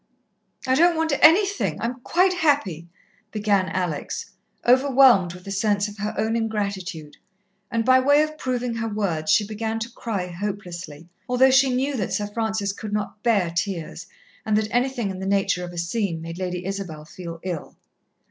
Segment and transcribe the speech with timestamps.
[0.65, 2.87] "I don't want anything; I'm quite happy,"
[3.29, 4.31] began Alex,
[4.65, 7.17] overwhelmed with the sense of her own ingratitude;
[7.69, 11.95] and by way of proving her words she began to cry hopelessly, although she knew
[11.97, 14.07] that Sir Francis could not bear tears,
[14.43, 17.77] and that anything in the nature of a scene made Lady Isabel fed ill.